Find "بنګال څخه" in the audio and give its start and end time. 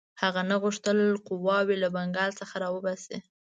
1.95-2.55